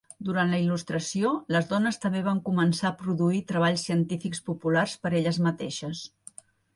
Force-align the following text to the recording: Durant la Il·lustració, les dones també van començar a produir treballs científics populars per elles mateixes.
Durant 0.27 0.51
la 0.51 0.59
Il·lustració, 0.61 1.33
les 1.55 1.67
dones 1.73 1.99
també 2.05 2.23
van 2.27 2.41
començar 2.47 2.87
a 2.91 2.95
produir 3.01 3.41
treballs 3.51 3.83
científics 3.89 4.41
populars 4.49 4.97
per 5.05 5.13
elles 5.21 5.39
mateixes. 5.49 6.01